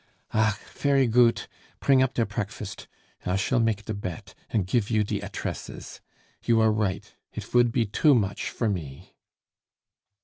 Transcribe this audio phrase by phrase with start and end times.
[0.33, 0.55] "Ach!
[0.57, 1.47] fery goot!
[1.79, 2.87] Pring up der preakfast;
[3.23, 6.01] I shall make der bett, and gif you die attresses!
[6.43, 9.13] You are right; it vould pe too much for me."